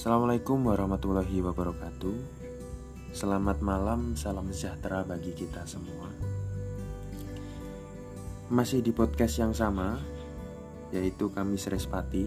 [0.00, 2.16] Assalamualaikum warahmatullahi wabarakatuh.
[3.12, 6.08] Selamat malam, salam sejahtera bagi kita semua.
[8.48, 10.00] Masih di podcast yang sama,
[10.88, 12.24] yaitu kami Respati,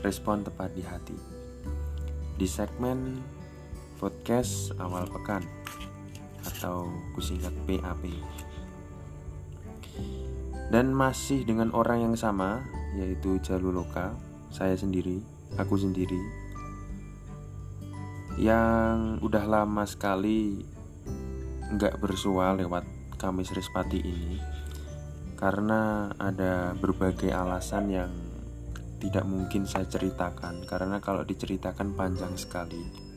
[0.00, 1.12] respon tepat di hati.
[2.40, 3.20] Di segmen
[4.00, 5.44] podcast awal pekan
[6.48, 8.08] atau kusingkat PAP.
[10.72, 12.64] Dan masih dengan orang yang sama,
[12.96, 14.16] yaitu Jaluloka,
[14.48, 15.20] saya sendiri,
[15.60, 16.41] aku sendiri
[18.40, 20.64] yang udah lama sekali
[21.72, 22.84] nggak bersua lewat
[23.20, 24.36] Kamis Respati ini
[25.36, 28.12] karena ada berbagai alasan yang
[29.02, 33.10] tidak mungkin saya ceritakan karena kalau diceritakan panjang sekali.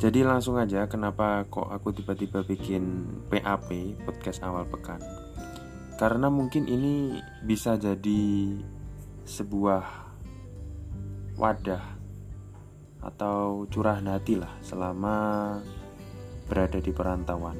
[0.00, 5.02] Jadi langsung aja kenapa kok aku tiba-tiba bikin PAP podcast awal pekan.
[6.00, 8.56] Karena mungkin ini bisa jadi
[9.28, 9.84] sebuah
[11.36, 11.99] wadah
[13.00, 15.14] atau curahan hati lah selama
[16.48, 17.56] berada di perantauan.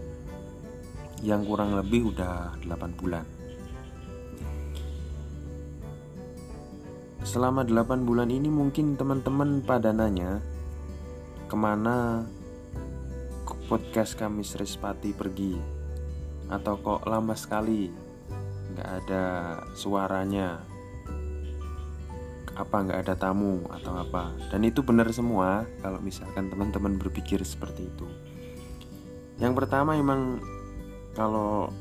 [1.21, 3.25] Yang kurang lebih udah 8 bulan.
[7.21, 10.41] Selama 8 bulan ini mungkin teman-teman pada nanya
[11.47, 12.25] ke mana
[13.69, 15.55] podcast kami Srispati pergi?
[16.51, 17.87] Atau kok lama sekali
[18.75, 19.25] nggak ada
[19.77, 20.70] suaranya
[22.61, 24.31] apa nggak ada tamu atau apa.
[24.53, 28.07] Dan itu benar semua kalau misalkan teman-teman berpikir seperti itu.
[29.41, 30.45] Yang pertama emang
[31.17, 31.73] kalau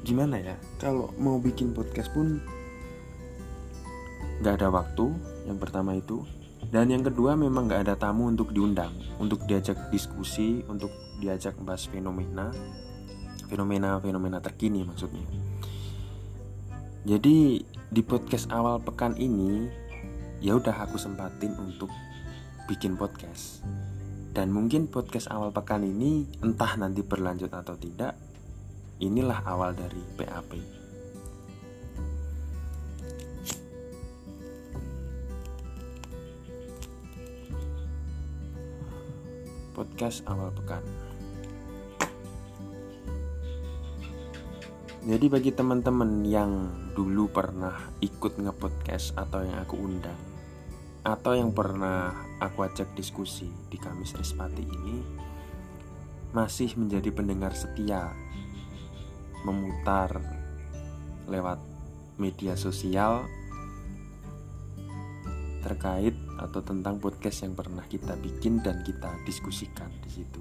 [0.00, 2.40] gimana ya kalau mau bikin podcast pun
[4.40, 5.06] nggak ada waktu
[5.50, 6.22] yang pertama itu.
[6.70, 11.84] Dan yang kedua memang nggak ada tamu untuk diundang untuk diajak diskusi untuk diajak bahas
[11.90, 12.54] fenomena
[13.50, 15.26] fenomena fenomena terkini maksudnya
[17.00, 19.72] jadi di podcast awal pekan ini
[20.44, 21.88] ya udah aku sempatin untuk
[22.68, 23.64] bikin podcast.
[24.36, 28.14] Dan mungkin podcast awal pekan ini entah nanti berlanjut atau tidak,
[29.00, 30.60] inilah awal dari PAP.
[39.72, 40.84] Podcast awal pekan.
[45.00, 50.18] Jadi bagi teman-teman yang dulu pernah ikut ngepodcast atau yang aku undang
[51.00, 52.12] atau yang pernah
[52.42, 54.96] aku ajak diskusi di Kamis Respati ini
[56.30, 58.12] masih menjadi pendengar setia
[59.42, 60.20] memutar
[61.24, 61.58] lewat
[62.20, 63.24] media sosial
[65.60, 70.40] terkait atau tentang podcast yang pernah kita bikin dan kita diskusikan di situ.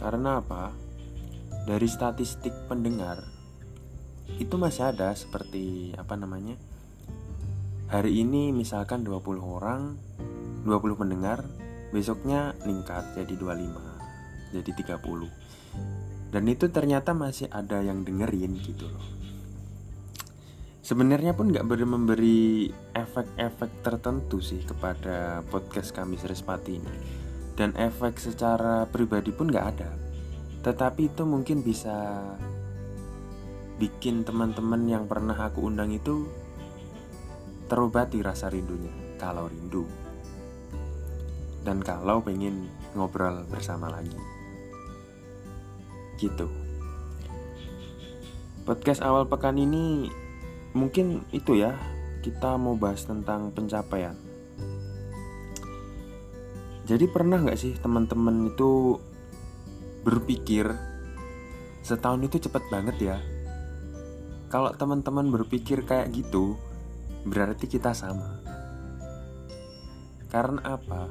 [0.00, 0.72] Karena apa?
[1.62, 3.22] Dari statistik pendengar
[4.34, 6.58] itu masih ada seperti apa namanya?
[7.86, 9.94] Hari ini misalkan 20 orang,
[10.66, 11.46] 20 pendengar,
[11.94, 13.78] besoknya meningkat jadi 25,
[14.50, 16.34] jadi 30.
[16.34, 19.06] Dan itu ternyata masih ada yang dengerin gitu loh.
[20.82, 22.40] Sebenarnya pun nggak beri memberi
[22.90, 26.94] efek-efek tertentu sih kepada podcast kami Srespati ini
[27.54, 30.01] dan efek secara pribadi pun nggak ada
[30.62, 32.22] tetapi itu mungkin bisa
[33.82, 36.30] bikin teman-teman yang pernah aku undang itu
[37.66, 39.82] terobati rasa rindunya kalau rindu.
[41.62, 44.14] Dan kalau pengen ngobrol bersama lagi.
[46.18, 46.46] Gitu.
[48.62, 50.06] Podcast awal pekan ini
[50.78, 51.74] mungkin itu ya
[52.22, 54.14] kita mau bahas tentang pencapaian.
[56.86, 58.98] Jadi pernah nggak sih teman-teman itu
[60.02, 60.66] berpikir
[61.82, 63.16] setahun itu cepet banget ya?
[64.50, 66.60] Kalau teman-teman berpikir kayak gitu,
[67.24, 68.42] berarti kita sama.
[70.28, 71.08] Karena apa?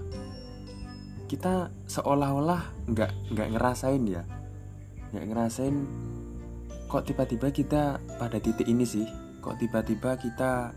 [1.26, 4.24] Kita seolah-olah nggak nggak ngerasain ya,
[5.16, 5.76] nggak ngerasain
[6.92, 7.84] kok tiba-tiba kita
[8.20, 9.08] pada titik ini sih,
[9.40, 10.76] kok tiba-tiba kita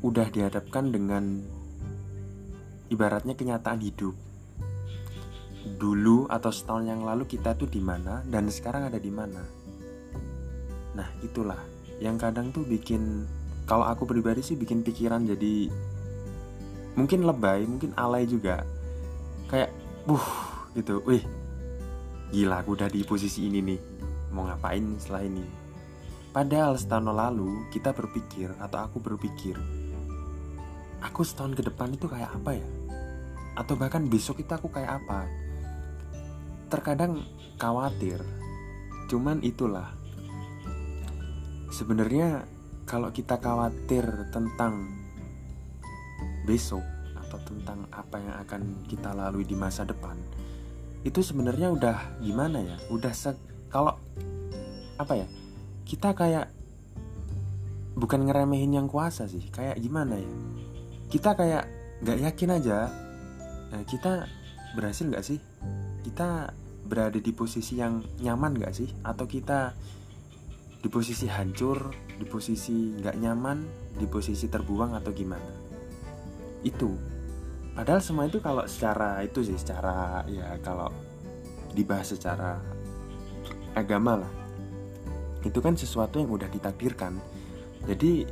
[0.00, 1.44] udah dihadapkan dengan
[2.88, 4.16] ibaratnya kenyataan hidup.
[5.62, 9.42] Dulu atau setahun yang lalu kita tuh di mana dan sekarang ada di mana.
[10.92, 11.58] Nah, itulah
[12.02, 13.24] yang kadang tuh bikin
[13.64, 15.70] kalau aku pribadi sih bikin pikiran jadi
[16.98, 18.66] mungkin lebay, mungkin alay juga.
[19.46, 19.70] Kayak
[20.04, 20.26] buh
[20.74, 20.98] gitu.
[21.06, 21.22] Wih.
[22.32, 23.80] Gila aku udah di posisi ini nih.
[24.32, 25.44] Mau ngapain setelah ini?
[26.32, 29.60] Padahal setahun lalu kita berpikir atau aku berpikir
[31.02, 32.66] aku setahun ke depan itu kayak apa ya?
[33.52, 35.28] atau bahkan besok itu aku kayak apa
[36.72, 37.28] terkadang
[37.60, 38.24] khawatir.
[39.12, 39.92] Cuman itulah.
[41.68, 42.48] Sebenarnya
[42.88, 44.88] kalau kita khawatir tentang
[46.48, 46.84] besok
[47.16, 50.16] atau tentang apa yang akan kita lalui di masa depan
[51.02, 52.76] itu sebenarnya udah gimana ya?
[52.86, 53.34] Udah se
[53.66, 53.98] kalau
[54.98, 55.26] apa ya?
[55.82, 56.46] Kita kayak
[57.98, 59.42] bukan ngeremehin yang kuasa sih.
[59.50, 60.30] Kayak gimana ya?
[61.10, 61.66] Kita kayak
[62.06, 62.78] nggak yakin aja.
[63.74, 64.30] Nah, kita
[64.78, 65.42] berhasil nggak sih?
[66.06, 68.88] Kita berada di posisi yang nyaman nggak sih?
[69.06, 69.74] Atau kita
[70.82, 73.58] di posisi hancur di posisi nggak nyaman
[73.96, 75.52] di posisi terbuang atau gimana?
[76.66, 76.90] Itu.
[77.72, 80.92] Padahal semua itu kalau secara itu sih secara ya kalau
[81.72, 82.60] dibahas secara
[83.72, 84.32] agama lah.
[85.42, 87.16] Itu kan sesuatu yang udah ditakdirkan.
[87.88, 88.28] Jadi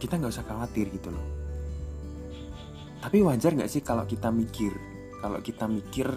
[0.00, 1.26] kita nggak usah khawatir gitu loh.
[3.04, 4.72] Tapi wajar nggak sih kalau kita mikir
[5.24, 6.08] kalau kita mikir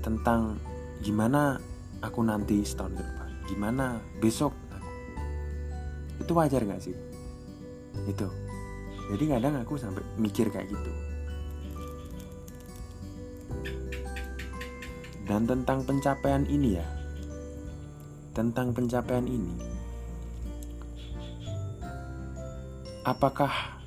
[0.00, 0.56] tentang
[1.04, 1.60] gimana
[2.00, 3.28] aku nanti setahun ke depan.
[3.48, 3.84] Gimana
[4.20, 4.90] besok aku.
[6.24, 6.96] Itu wajar nggak sih?
[8.08, 8.28] Itu.
[9.10, 10.92] Jadi kadang aku sampai mikir kayak gitu.
[15.28, 16.86] Dan tentang pencapaian ini ya.
[18.34, 19.54] Tentang pencapaian ini.
[23.06, 23.80] Apakah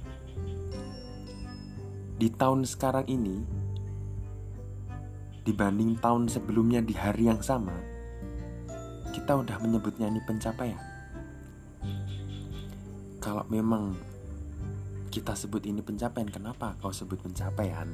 [2.20, 3.63] di tahun sekarang ini
[5.44, 7.94] dibanding tahun sebelumnya di hari yang sama
[9.14, 10.82] kita udah menyebutnya ini pencapaian.
[13.22, 13.94] Kalau memang
[15.14, 17.88] kita sebut ini pencapaian kenapa kau sebut pencapaian?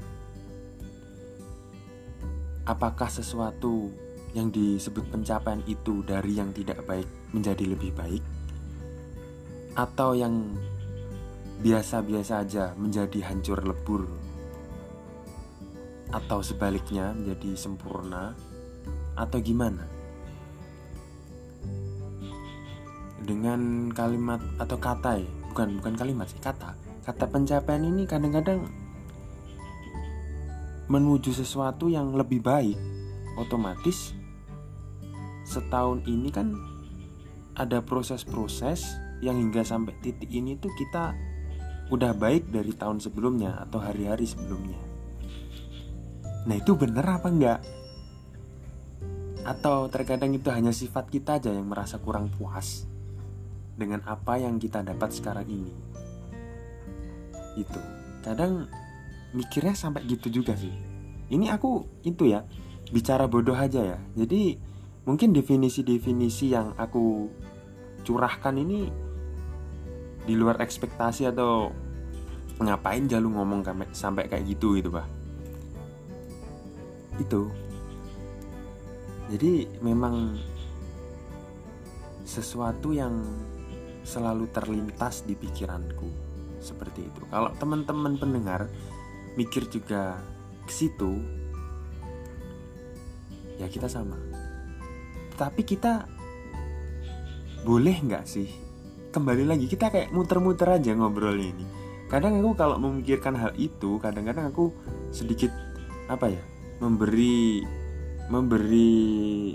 [2.63, 3.92] Apakah sesuatu
[4.31, 7.06] yang disebut pencapaian itu dari yang tidak baik
[7.36, 8.24] menjadi lebih baik?
[9.75, 10.56] Atau yang
[11.60, 14.07] biasa-biasa aja menjadi hancur lebur
[16.09, 18.33] atau sebaliknya menjadi sempurna?
[19.13, 19.85] Atau gimana?
[23.19, 25.29] Dengan kalimat atau kata ya?
[25.51, 26.73] Bukan bukan kalimat sih kata.
[27.06, 28.65] Kata pencapaian ini kadang-kadang
[30.89, 32.77] menuju sesuatu yang lebih baik.
[33.38, 34.17] Otomatis
[35.45, 36.53] setahun ini kan
[37.53, 38.85] ada proses-proses
[39.19, 41.13] yang hingga sampai titik ini tuh kita
[41.89, 44.88] udah baik dari tahun sebelumnya atau hari-hari sebelumnya.
[46.50, 47.62] Nah itu bener apa enggak?
[49.46, 52.90] Atau terkadang itu hanya sifat kita aja yang merasa kurang puas
[53.78, 55.74] dengan apa yang kita dapat sekarang ini.
[57.54, 57.78] Itu
[58.25, 58.66] kadang
[59.38, 60.74] mikirnya sampai gitu juga sih.
[61.30, 62.42] Ini aku itu ya
[62.90, 64.00] bicara bodoh aja ya.
[64.18, 64.57] Jadi
[65.06, 67.30] mungkin definisi-definisi yang aku
[68.01, 68.90] curahkan ini
[70.25, 71.69] di luar ekspektasi atau
[72.57, 73.62] ngapain jalu ngomong
[73.94, 75.19] sampai kayak gitu gitu pak
[77.19, 77.51] itu.
[79.30, 80.39] Jadi memang
[82.25, 83.21] sesuatu yang
[84.01, 86.10] selalu terlintas di pikiranku
[86.57, 87.21] seperti itu.
[87.30, 88.66] Kalau teman-teman pendengar
[89.38, 90.18] mikir juga
[90.66, 91.21] ke situ
[93.62, 94.18] ya kita sama.
[95.38, 96.10] Tapi kita
[97.63, 98.50] boleh nggak sih
[99.13, 99.65] kembali lagi?
[99.69, 101.65] Kita kayak muter-muter aja ngobrolnya ini.
[102.10, 104.74] Kadang aku kalau memikirkan hal itu kadang-kadang aku
[105.13, 105.54] sedikit
[106.10, 106.42] apa ya
[106.79, 107.63] memberi
[108.31, 109.51] memberi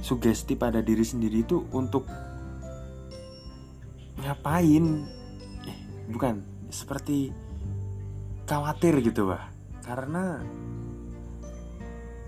[0.00, 2.08] sugesti pada diri sendiri itu untuk
[4.24, 4.84] ngapain?
[5.68, 6.40] Eh, bukan
[6.72, 7.32] seperti
[8.48, 9.52] khawatir gitu bah
[9.84, 10.40] karena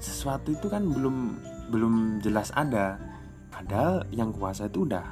[0.00, 1.16] sesuatu itu kan belum
[1.72, 2.96] belum jelas ada.
[3.52, 5.04] Padahal yang kuasa itu udah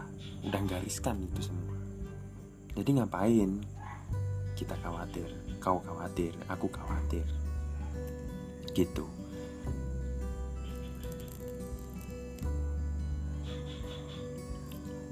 [0.49, 1.77] udah gariskan itu semua.
[2.73, 3.51] Jadi ngapain
[4.57, 5.29] kita khawatir?
[5.61, 7.27] Kau khawatir aku khawatir
[8.73, 9.07] gitu.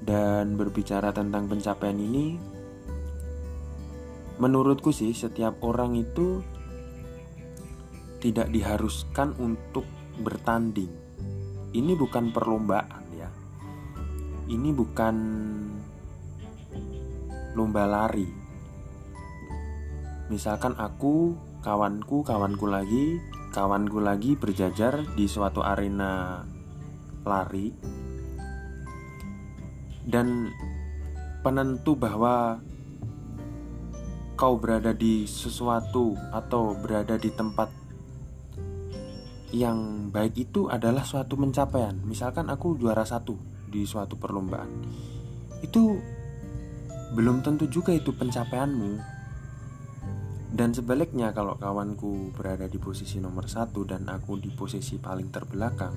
[0.07, 2.39] Dan berbicara tentang pencapaian ini
[4.39, 6.39] menurutku sih setiap orang itu
[8.23, 9.83] tidak diharuskan untuk
[10.23, 10.89] bertanding.
[11.75, 13.07] Ini bukan perlombaan
[14.47, 15.15] ini bukan
[17.51, 18.27] lomba lari.
[20.31, 23.19] Misalkan aku, kawanku, kawanku lagi,
[23.57, 26.45] kawanku lagi berjajar di suatu arena
[27.25, 27.73] lari
[30.05, 30.53] dan
[31.41, 32.61] penentu bahwa
[34.37, 37.73] kau berada di sesuatu atau berada di tempat
[39.49, 41.97] yang baik itu adalah suatu pencapaian.
[42.05, 43.41] Misalkan aku juara satu,
[43.73, 44.69] di suatu perlombaan
[45.65, 45.97] itu
[47.17, 49.16] belum tentu juga itu pencapaianmu
[50.47, 55.95] dan sebaliknya kalau kawanku berada di posisi nomor satu dan aku di posisi paling terbelakang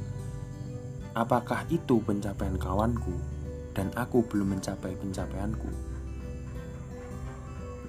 [1.11, 3.41] Apakah itu pencapaian kawanku?
[3.75, 5.71] dan aku belum mencapai pencapaianku.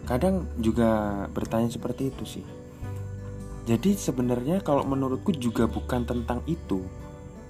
[0.06, 2.46] Kadang juga bertanya seperti itu sih.
[3.70, 6.86] Jadi sebenarnya kalau menurutku juga bukan tentang itu.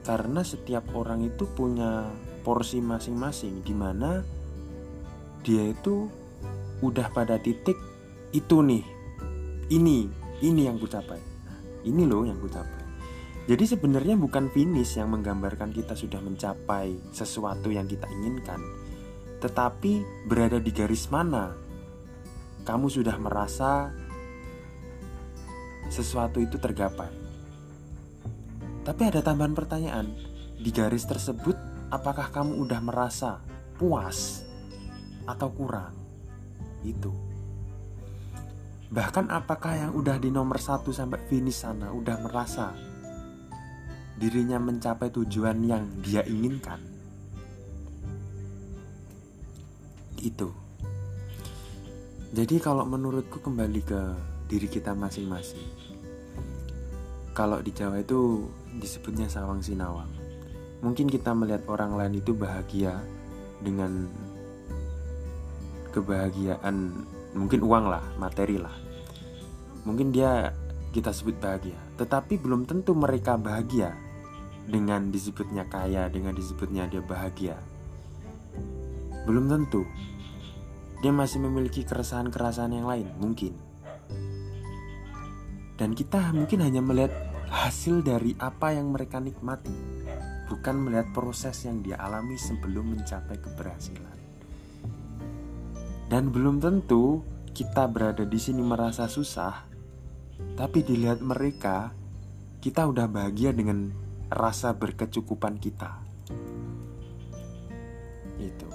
[0.01, 2.10] Karena setiap orang itu punya
[2.41, 4.25] porsi masing-masing di mana
[5.46, 6.10] dia itu
[6.82, 7.77] udah pada titik
[8.34, 8.84] itu nih.
[9.71, 10.03] Ini,
[10.43, 11.15] ini yang ku capai.
[11.87, 12.83] Ini loh yang ku capai.
[13.47, 18.59] Jadi sebenarnya bukan finish yang menggambarkan kita sudah mencapai sesuatu yang kita inginkan,
[19.39, 21.55] tetapi berada di garis mana
[22.67, 23.95] kamu sudah merasa
[25.87, 27.09] sesuatu itu tergapai.
[28.83, 30.11] Tapi ada tambahan pertanyaan,
[30.59, 31.55] di garis tersebut
[31.95, 33.39] apakah kamu udah merasa
[33.79, 34.43] puas
[35.23, 35.95] atau kurang?
[36.83, 37.30] Itu.
[38.91, 42.75] Bahkan apakah yang udah di nomor satu sampai finish sana udah merasa
[44.19, 46.83] dirinya mencapai tujuan yang dia inginkan?
[50.19, 50.51] Itu.
[52.36, 54.01] Jadi kalau menurutku kembali ke
[54.51, 55.63] diri kita masing-masing.
[57.31, 58.43] Kalau di Jawa itu
[58.75, 60.12] disebutnya sawang sinawang.
[60.83, 63.00] Mungkin kita melihat orang lain itu bahagia
[63.63, 64.12] dengan
[65.95, 68.73] kebahagiaan mungkin uang lah, materi lah.
[69.88, 70.53] Mungkin dia
[70.91, 73.95] kita sebut bahagia, tetapi belum tentu mereka bahagia
[74.67, 77.57] dengan disebutnya kaya, dengan disebutnya dia bahagia.
[79.25, 79.88] Belum tentu.
[81.01, 83.57] Dia masih memiliki keresahan-keresahan yang lain, mungkin.
[85.81, 87.09] Dan kita mungkin hanya melihat
[87.50, 89.73] hasil dari apa yang mereka nikmati,
[90.45, 94.20] bukan melihat proses yang dia alami sebelum mencapai keberhasilan.
[96.12, 97.24] Dan belum tentu
[97.56, 99.63] kita berada di sini merasa susah,
[100.60, 101.96] tapi dilihat mereka,
[102.60, 103.96] kita udah bahagia dengan
[104.27, 106.03] rasa berkecukupan kita.
[108.36, 108.68] Itu.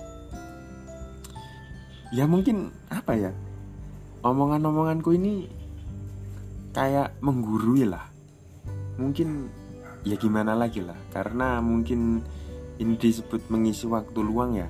[2.17, 3.37] Ya mungkin apa ya?
[4.25, 5.53] Omongan-omonganku ini
[6.73, 8.17] kayak menggurui lah
[9.01, 9.49] mungkin
[10.05, 12.21] ya gimana lagi lah karena mungkin
[12.77, 14.69] ini disebut mengisi waktu luang ya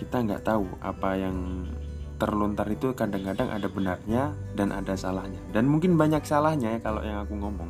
[0.00, 1.68] kita nggak tahu apa yang
[2.16, 7.20] terlontar itu kadang-kadang ada benarnya dan ada salahnya dan mungkin banyak salahnya ya kalau yang
[7.20, 7.68] aku ngomong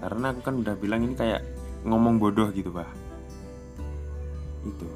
[0.00, 1.44] karena aku kan udah bilang ini kayak
[1.84, 2.88] ngomong bodoh gitu bah
[4.64, 4.88] itu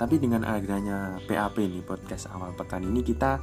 [0.00, 3.40] tapi dengan adanya PAP nih podcast awal pekan ini kita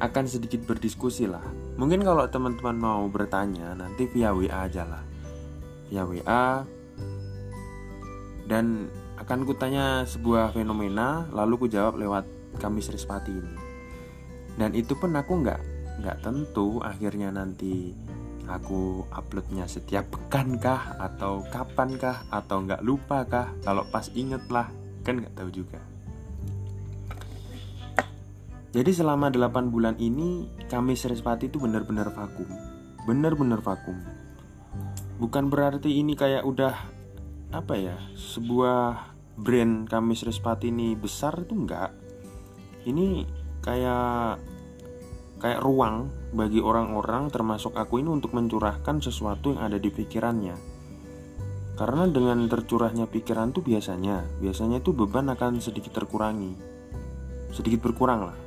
[0.00, 1.44] akan sedikit berdiskusi lah.
[1.76, 5.04] Mungkin kalau teman-teman mau bertanya nanti via WA aja lah.
[5.92, 6.64] Via WA
[8.48, 8.88] dan
[9.20, 12.24] akan kutanya sebuah fenomena lalu ku jawab lewat
[12.56, 13.54] Kamis Rispati ini.
[14.56, 15.60] Dan itu pun aku nggak
[16.00, 17.92] nggak tentu akhirnya nanti
[18.48, 24.40] aku uploadnya setiap pekan kah atau kapan kah atau nggak lupa kah kalau pas inget
[24.48, 24.72] lah
[25.04, 25.80] kan nggak tahu juga.
[28.70, 32.46] Jadi selama 8 bulan ini kami Srispati itu benar-benar vakum
[33.02, 33.98] Benar-benar vakum
[35.18, 36.99] Bukan berarti ini kayak udah
[37.50, 41.90] Apa ya Sebuah brand kami Srispati ini besar itu enggak.
[42.86, 43.26] Ini
[43.60, 44.40] kayak
[45.40, 50.52] Kayak ruang bagi orang-orang termasuk aku ini untuk mencurahkan sesuatu yang ada di pikirannya.
[51.80, 56.52] Karena dengan tercurahnya pikiran tuh biasanya Biasanya itu beban akan sedikit terkurangi.
[57.56, 58.38] Sedikit berkurang lah.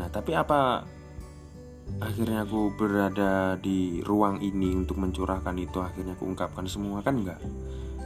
[0.00, 0.88] Nah, tapi apa
[1.98, 7.42] akhirnya aku berada di ruang ini untuk mencurahkan itu akhirnya aku ungkapkan semua kan enggak.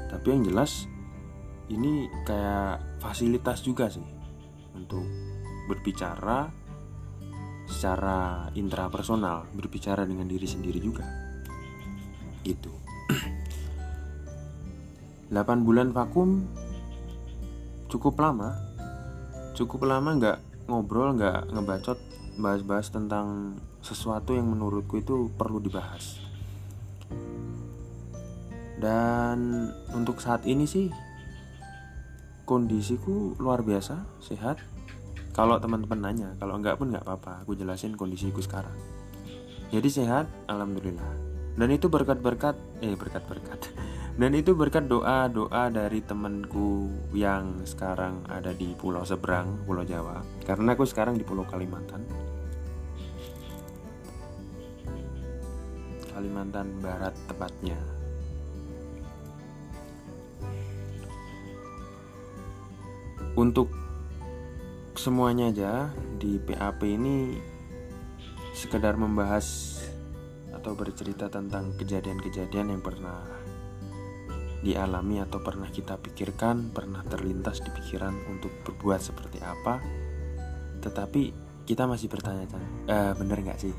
[0.09, 0.89] Tapi yang jelas
[1.69, 4.05] ini kayak fasilitas juga sih
[4.73, 5.05] untuk
[5.69, 6.65] berbicara
[7.65, 11.05] secara intrapersonal, berbicara dengan diri sendiri juga.
[12.45, 12.73] Itu.
[15.33, 16.45] 8 bulan vakum
[17.89, 18.53] cukup lama.
[19.55, 21.99] Cukup lama nggak ngobrol nggak ngebacot
[22.41, 26.25] bahas-bahas tentang sesuatu yang menurutku itu perlu dibahas.
[28.81, 30.89] Dan untuk saat ini sih
[32.49, 34.57] kondisiku luar biasa sehat.
[35.35, 38.75] Kalau teman-teman nanya kalau enggak pun nggak apa-apa aku jelasin kondisiku sekarang.
[39.69, 41.35] Jadi sehat alhamdulillah.
[41.55, 43.61] Dan itu berkat-berkat eh berkat-berkat.
[44.21, 50.23] Dan itu berkat doa-doa dari temanku yang sekarang ada di pulau seberang, Pulau Jawa.
[50.47, 52.24] Karena aku sekarang di Pulau Kalimantan.
[56.15, 57.77] Kalimantan Barat tepatnya.
[63.35, 63.67] Untuk
[64.95, 65.73] semuanya aja
[66.23, 67.35] di PAP ini
[68.55, 69.75] sekedar membahas
[70.55, 73.27] atau bercerita tentang kejadian-kejadian yang pernah
[74.65, 79.83] dialami atau pernah kita pikirkan, pernah terlintas di pikiran untuk berbuat seperti apa,
[80.81, 81.23] tetapi
[81.69, 83.75] kita masih bertanya-tanya, e, bener nggak sih?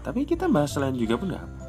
[0.00, 1.61] Tapi kita bahas selain juga pun nggak apa.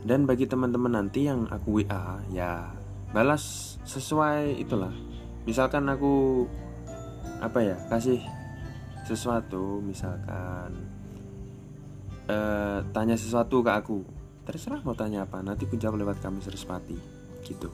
[0.00, 2.72] Dan bagi teman-teman nanti yang aku WA, ya
[3.12, 4.92] balas sesuai itulah.
[5.44, 6.46] Misalkan aku
[7.40, 8.20] apa ya kasih
[9.04, 10.88] sesuatu, misalkan
[12.30, 13.98] uh, tanya sesuatu ke aku
[14.46, 16.96] terserah mau tanya apa nanti ku jawab lewat kami Serispati
[17.46, 17.70] gitu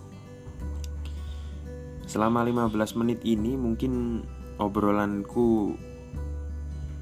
[2.07, 4.23] selama 15 menit ini mungkin
[4.61, 5.75] obrolanku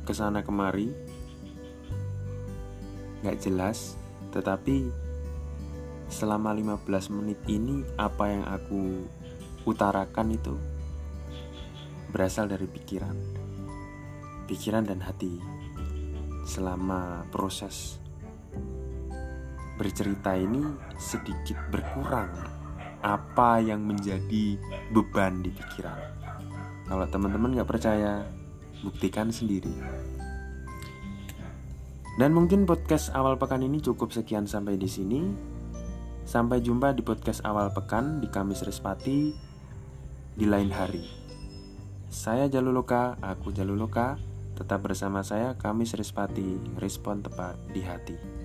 [0.04, 0.94] ke sana kemari
[3.26, 3.98] nggak jelas
[4.30, 4.88] tetapi
[6.14, 9.02] selama 15 menit ini apa yang aku
[9.66, 10.54] utarakan itu
[12.14, 13.18] berasal dari pikiran
[14.46, 15.42] pikiran dan hati
[16.46, 17.98] selama proses
[19.74, 20.62] bercerita ini
[20.94, 22.30] sedikit berkurang
[23.04, 24.56] apa yang menjadi
[24.94, 25.98] beban di pikiran.
[26.88, 28.24] Kalau teman-teman nggak percaya,
[28.80, 29.72] buktikan sendiri.
[32.14, 35.20] Dan mungkin podcast awal pekan ini cukup sekian sampai di sini.
[36.24, 39.28] Sampai jumpa di podcast awal pekan di Kamis Respati
[40.34, 41.04] di lain hari.
[42.08, 44.16] Saya Jaluloka, aku Jaluloka.
[44.56, 48.43] Tetap bersama saya Kamis Respati, respon tepat di hati.